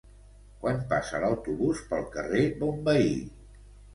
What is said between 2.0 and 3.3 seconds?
carrer Bonveí?